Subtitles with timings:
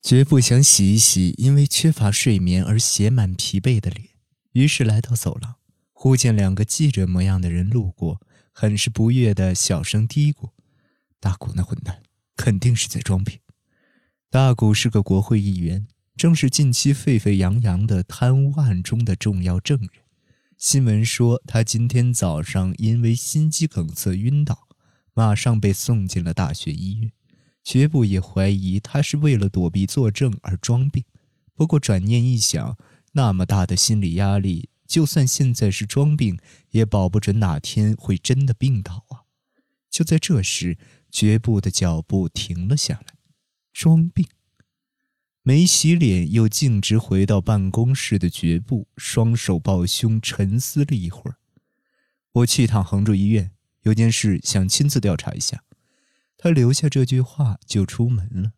[0.00, 4.08] 绝不想洗一洗因为缺乏睡眠而写满疲惫的脸，
[4.52, 5.56] 于是来到走廊，
[5.92, 8.20] 忽见两个记者模样的人路过，
[8.52, 10.50] 很是不悦的小声嘀咕
[11.20, 12.02] ：“大谷那混蛋，
[12.36, 13.40] 肯定是在装病。”
[14.30, 19.90] 大谷是个国会议员，正是近期沸沸扬扬的贪污案中的重要证人。
[20.56, 24.68] 新闻说他今天早上因为心肌梗塞晕倒，
[25.12, 27.12] 马上被送进了大学医院。
[27.68, 31.04] 绝不也怀疑他是为了躲避作证而装病，
[31.54, 32.78] 不过转念一想，
[33.12, 36.38] 那么大的心理压力，就算现在是装病，
[36.70, 39.28] 也保不准哪天会真的病倒啊！
[39.90, 40.78] 就在这时，
[41.10, 43.16] 绝不的脚步停了下来。
[43.74, 44.26] 装病，
[45.42, 51.36] 没洗脸又径直回到办公室的绝不，双手抱胸沉思了一会儿。
[52.32, 53.50] 我去一趟衡州医院，
[53.82, 55.64] 有件事想亲自调查一下。
[56.38, 58.52] 他留下这句话就出门了。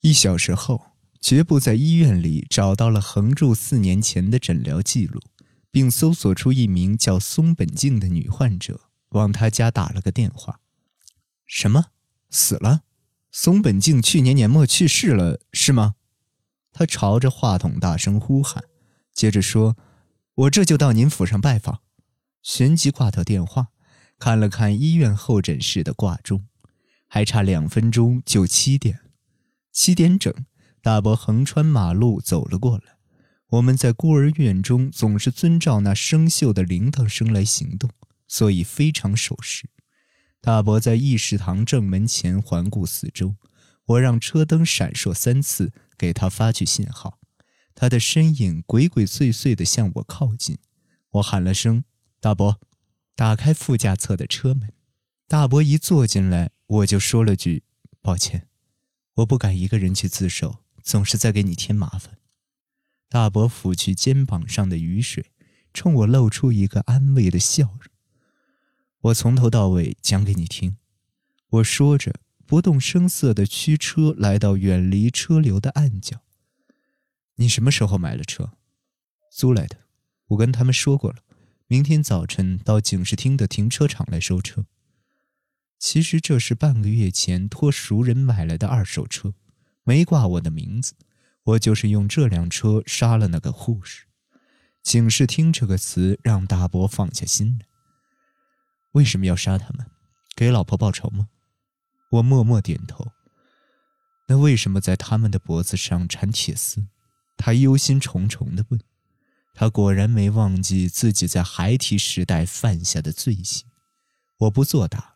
[0.00, 5.20] 一小时后，绝不在医院里找到了横柱四年前的诊疗记录，
[5.70, 10.60] 并搜索出一名叫松本静的女患者，往他家打了个电话。
[11.44, 11.86] 什么？
[12.30, 12.82] 死了？
[13.30, 15.96] 松本静去年年末去世了，是吗？
[16.72, 18.64] 他朝着话筒大声呼喊，
[19.12, 19.76] 接着说
[20.34, 21.80] ：“我这就到您府上拜访。”
[22.42, 23.68] 旋即挂掉电话，
[24.18, 26.46] 看了看医院候诊室的挂钟。
[27.14, 29.00] 还差两分钟就七点，
[29.70, 30.32] 七点整，
[30.80, 32.96] 大伯横穿马路走了过来。
[33.48, 37.90] 我们在孤儿院中总是遵照那生锈的铃铛声来行动，
[38.26, 39.68] 所以非常守时。
[40.40, 43.36] 大伯在议事堂正门前环顾四周，
[43.84, 47.18] 我让车灯闪烁三次，给他发去信号。
[47.74, 50.56] 他的身影鬼鬼祟祟地向我靠近，
[51.10, 51.84] 我喊了声
[52.20, 52.58] “大伯”，
[53.14, 54.72] 打开副驾侧的车门。
[55.32, 56.50] 大伯一坐进来。
[56.66, 57.62] 我就说了句
[58.02, 58.48] ：“抱歉，
[59.14, 62.18] 我不敢一个人去自首，总是在给你添麻烦。”
[63.08, 65.32] 大伯抚去肩膀上的雨水，
[65.72, 67.90] 冲我露出一个安慰的笑容。
[69.00, 70.76] 我从头到尾讲给你听。
[71.48, 72.12] 我说着，
[72.44, 76.20] 不动声色地驱车来到远离车流的暗角。
[77.36, 78.52] 你什么时候买了车？
[79.30, 79.78] 租来的。
[80.26, 81.20] 我跟他们说过了，
[81.68, 84.66] 明天早晨到警视厅的停车场来收车。
[85.82, 89.34] 其实这是半个月前托熟人买来的二手车，
[89.82, 90.94] 没挂我的名字。
[91.42, 94.06] 我就是用这辆车杀了那个护士。
[94.84, 97.66] 警视厅这个词让大伯放下心来。
[98.92, 99.84] 为什么要杀他们？
[100.36, 101.28] 给老婆报仇吗？
[102.12, 103.04] 我默默点头。
[104.28, 106.86] 那为什么在他们的脖子上缠铁丝？
[107.36, 108.80] 他忧心忡忡地问。
[109.52, 113.66] 他果然没忘记自己在孩提时代犯下的罪行。
[114.38, 115.11] 我不作答。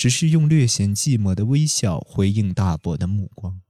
[0.00, 3.60] 只是用略显寂寞的微笑回应大伯的目光。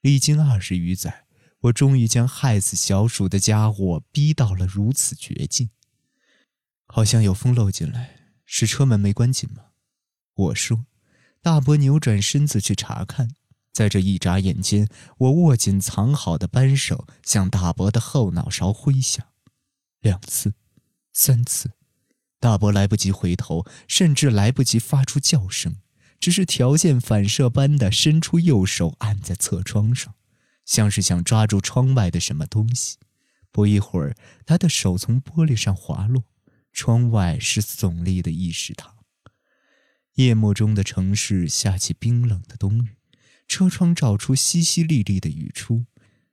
[0.00, 1.24] 历经二十余载，
[1.62, 5.70] 我终于将害死小鼠的家伙逼到了如此绝境。
[6.86, 8.14] 好像有风漏进来，
[8.46, 9.70] 是车门没关紧吗？
[10.34, 10.86] 我说。
[11.40, 13.30] 大伯扭转身子去查看，
[13.72, 14.86] 在这一眨眼间，
[15.18, 19.26] 我握紧藏好的扳手，向大伯的后脑勺挥响，
[19.98, 20.54] 两次，
[21.12, 21.72] 三次。
[22.42, 25.76] 大伯来不及回头，甚至来不及发出叫声，
[26.18, 30.16] 只是条件反射般的伸出右手按在侧窗上，
[30.64, 32.98] 像是想抓住窗外的什么东西。
[33.52, 36.24] 不一会儿，他的手从玻璃上滑落，
[36.72, 38.96] 窗外是耸立的议事堂。
[40.14, 42.96] 夜幕中的城市下起冰冷的冬雨，
[43.46, 45.84] 车窗照出淅淅沥沥的雨珠，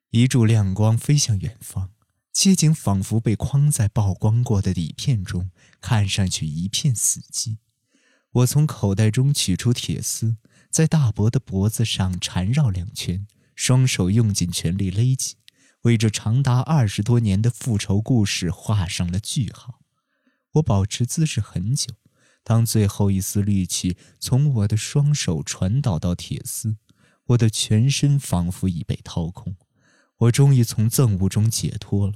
[0.10, 1.92] 一柱亮光飞向远方。
[2.40, 5.52] 街景仿佛被框在曝光过的底片中，
[5.82, 7.58] 看上去一片死寂。
[8.32, 10.38] 我从口袋中取出铁丝，
[10.72, 15.36] 在大伯的脖子上缠绕两圈，双手用尽全力勒紧，
[15.82, 19.82] 为这长达二十多年的复仇故事画上了句号。
[20.54, 21.94] 我保持姿势很久，
[22.46, 26.78] 当最后一丝力气从我的双手传导到铁丝，
[27.26, 29.58] 我的全身仿佛已被掏空，
[30.20, 32.14] 我终于从憎恶中解脱了。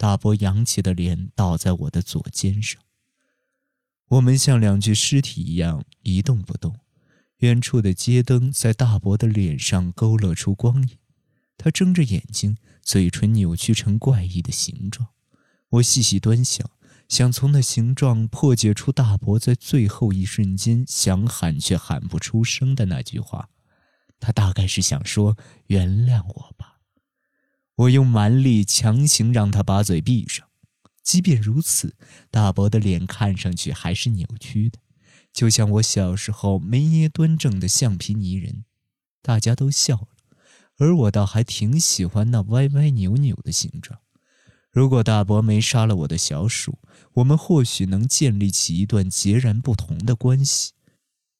[0.00, 2.80] 大伯扬起的脸倒在我的左肩上，
[4.08, 6.74] 我们像两具尸体一样一动不动。
[7.40, 10.96] 远处的街灯在大伯的脸上勾勒出光影，
[11.58, 15.10] 他睁着眼睛，嘴唇扭曲成怪异的形状。
[15.68, 16.70] 我细细端详，
[17.06, 23.50] 想从那形状破解出大伯在最后一瞬间想喊却喊不出声的那句话。
[24.18, 25.36] 他大概是想说
[25.68, 26.68] ：“原谅我吧。”
[27.80, 30.46] 我用蛮力强行让他把嘴闭上，
[31.02, 31.96] 即便如此，
[32.30, 34.78] 大伯的脸看上去还是扭曲的，
[35.32, 38.64] 就像我小时候没捏端正的橡皮泥人。
[39.22, 40.08] 大家都笑了，
[40.76, 44.00] 而我倒还挺喜欢那歪歪扭扭的形状。
[44.70, 46.78] 如果大伯没杀了我的小鼠，
[47.14, 50.72] 我们或许能建立起一段截然不同的关系，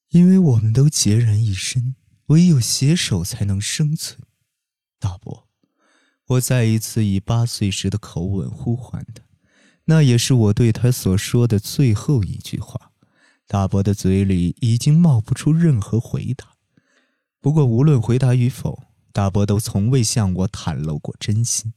[0.09, 1.97] 因为我们都孑然一身，
[2.27, 4.21] 唯有携手才能生存。
[4.99, 5.50] 大伯，
[6.31, 9.25] 我再一次以八岁时的口吻呼唤他，
[9.87, 12.93] 那也是我对他所说的最后一句话。
[13.49, 16.53] 大伯的嘴里已经冒不出任何回答，
[17.41, 21.73] 不过无论回答与否，大伯都从未向我袒露过真心。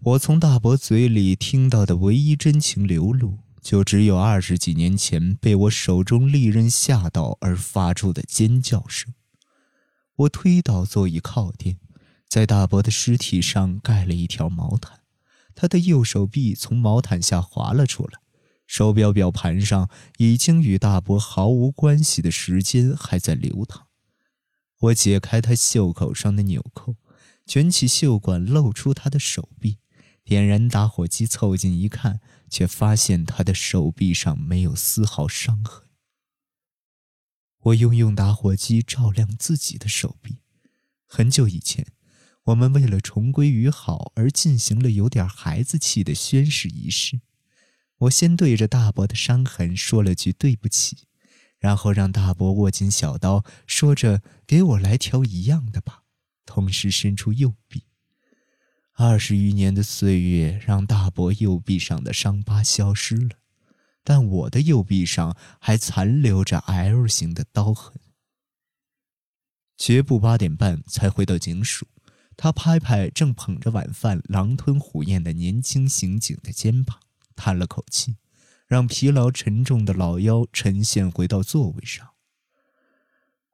[0.00, 9.14] 我从大伯嘴里听到的唯一真情流露，就只有二十几年前被我手中利刃吓到而发出的尖叫声。
[10.16, 11.78] 我推倒座椅靠垫，
[12.32, 15.00] 在大伯的尸体上盖了一条毛毯，
[15.54, 18.20] 他的右手臂从毛毯下滑了出来，
[18.66, 23.86] 手表表盘上已经与大伯毫无关系的时间还在流淌。
[24.78, 26.96] 我解开他袖口上的纽扣，
[27.44, 29.76] 卷起袖管，露出他的手臂。
[30.24, 35.86] 点燃打火机，凑近一看，却发现他的手臂上没有丝毫伤痕。
[37.64, 40.38] 我又用打火机照亮自己的手臂。
[41.04, 41.86] 很久以前，
[42.44, 47.20] 我们为了重归于好而进行了有点孩子气的宣誓仪式。
[47.98, 51.06] 我先对着大伯的伤痕说了句对不起，
[51.58, 56.02] 然后让大伯握紧小刀，说着“给我来条一样的吧”，
[56.44, 57.84] 同时伸出右臂。
[58.94, 63.36] 二十余年的岁月让大伯右臂上的伤疤消失了，
[64.02, 68.00] 但我的右臂上还残留着 L 型的刀痕。
[69.78, 71.86] 绝不八点半才回到警署，
[72.36, 76.98] 他拍拍正捧着晚饭狼吞虎咽的年轻刑警的肩膀，
[77.36, 78.16] 叹了口气，
[78.66, 82.10] 让疲劳沉重的老腰沉陷回到座位上。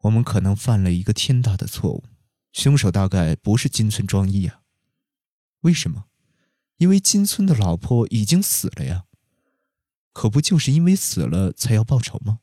[0.03, 2.05] 我们可能犯了一个天大的错误，
[2.53, 4.63] 凶手大概不是金村庄一啊。
[5.63, 6.05] 为什么？
[6.77, 9.05] 因为金村的老婆已经死了呀。
[10.13, 12.41] 可不就是因为死了才要报仇吗？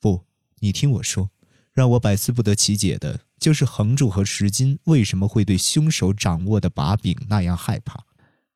[0.00, 0.26] 不，
[0.60, 1.30] 你听我说，
[1.72, 8.04] 让我百思不得其解的就是横柱和石金为什么会对凶手掌握的把柄那样害怕。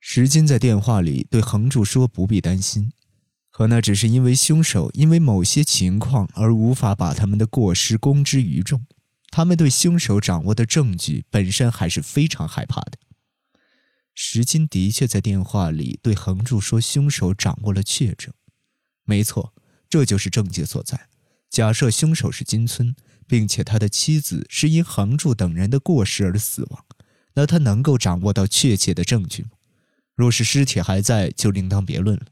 [0.00, 2.92] 石金在电话里对横柱说不必担心，
[3.50, 8.84] 可那只是因为凶手因为某些情况而无法把他们的过失公之于众。
[9.30, 12.98] 他们对凶手掌握的证据本身还是非常害怕的。
[14.14, 18.34] 石金的确在电话里对横柱说：“凶手掌握了确证。”
[19.06, 19.54] 没错，
[19.88, 21.08] 这就是症结所在。
[21.48, 22.94] 假设凶手是金村，
[23.26, 26.84] 并且他的妻子是因横柱等人的过失而死亡，
[27.34, 29.50] 那他能够掌握到确切的证据吗？
[30.14, 32.26] 若是尸体还在，就另当别论了。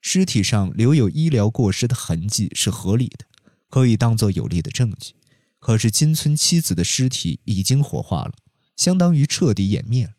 [0.00, 3.26] 尸体上留有医疗过失的痕迹是合理的，
[3.68, 5.14] 可以当做有力的证据。
[5.58, 8.32] 可是金村妻子的尸体已经火化了，
[8.76, 10.12] 相当于彻底湮灭了。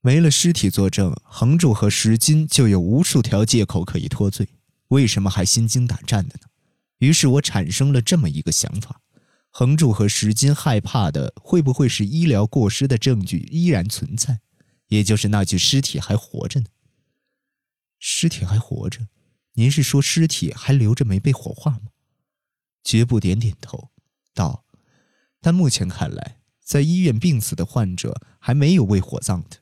[0.00, 4.48] 没了尸体作证，横柱和石金就有无数条借口可以脱罪。
[4.88, 6.46] 为什么还心惊胆战的呢？
[6.98, 9.01] 于是我产生了这么一个想法：
[9.54, 14.40] 横柱和石金害怕的，会不会是医疗过失的证据依然存在？
[14.88, 16.66] 也就是那具尸体还活着呢？
[17.98, 19.08] 尸体还活着？
[19.52, 21.90] 您是说尸体还留着没被火化吗？
[22.82, 23.90] 绝不点点头，
[24.32, 24.64] 道
[25.42, 29.58] ：“但目前看来，在医院病死的患者还没有未火葬的。”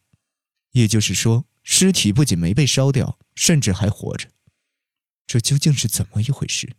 [0.71, 4.29] 也就是说，尸体不仅没被烧掉，甚至还活着。
[5.27, 6.77] 这究竟是怎么一回事？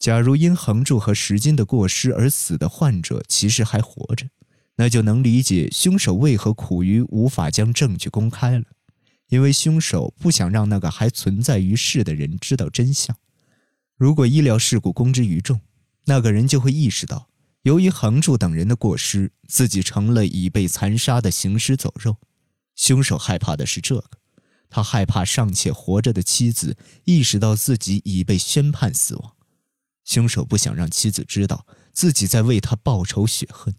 [0.00, 4.26] 假如因横柱和石金的过失而死的患者其实还活着，
[4.76, 8.64] 那就能理解凶手为何苦于无法将证据公开了。
[9.28, 13.14] 因为凶手不想让那个还存在于世的人知道真相。
[13.94, 15.60] 如果医疗事故公之于众，
[16.06, 17.28] 那个人就会意识到，
[17.62, 22.16] 由于横柱等人的过失，自己成了已被残杀的行尸走肉。
[22.74, 24.10] 凶手害怕的是这个，
[24.70, 29.34] 他害怕尚且活着的妻子意识到自己已被宣判死亡。
[30.04, 33.74] 凶手不想让妻子知道自己在为他报仇雪恨。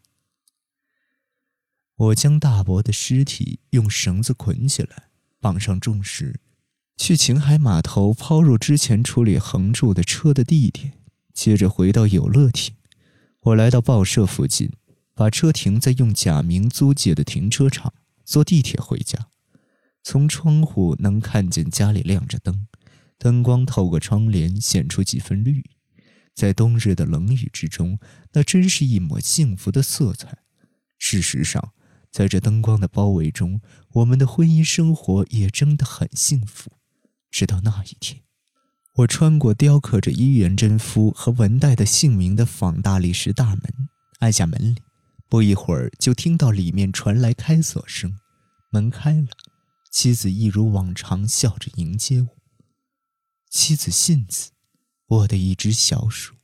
[1.95, 5.09] 我将大伯的尸体用绳子捆起来，
[5.39, 6.39] 绑上重石，
[6.97, 10.93] 去秦海码头抛入之前处理横柱的车的地点，
[11.33, 12.75] 接着回到有乐町。
[13.41, 14.71] 我来到报社附近，
[15.13, 17.93] 把车停在用假名租借的停车场。
[18.23, 19.27] 坐地铁回家，
[20.03, 22.67] 从窗户能看见家里亮着灯，
[23.17, 25.69] 灯光透过窗帘显出几分绿，
[26.33, 27.99] 在冬日的冷雨之中，
[28.33, 30.39] 那真是一抹幸福的色彩。
[30.97, 31.73] 事实上，
[32.11, 33.61] 在这灯光的包围中，
[33.93, 36.71] 我们的婚姻生活也真的很幸福。
[37.29, 38.21] 直到那一天，
[38.95, 44.75] 我穿过雕刻着伊元贞夫和文代的姓名的仿大理石大门，按下门铃。
[45.29, 48.17] 不一会儿，就听到里面传来开锁声，
[48.69, 49.27] 门开了，
[49.89, 52.27] 妻子一如往常笑着迎接我。
[53.49, 54.50] 妻子信子，
[55.11, 56.40] 我的一只小鼠。